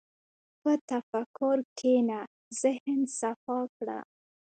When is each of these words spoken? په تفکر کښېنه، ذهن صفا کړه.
په 0.61 0.71
تفکر 0.89 1.57
کښېنه، 1.77 2.19
ذهن 2.61 2.99
صفا 3.19 3.59
کړه. 3.75 3.99